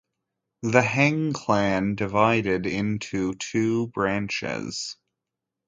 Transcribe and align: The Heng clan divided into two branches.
The 0.63 0.81
Heng 0.81 1.31
clan 1.31 1.93
divided 1.93 2.65
into 2.65 3.35
two 3.35 3.85
branches. 3.89 4.97